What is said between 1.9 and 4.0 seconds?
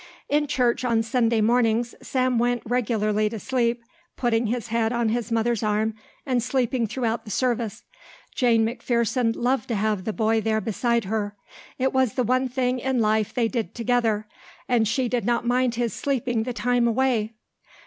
Sam went regularly to sleep,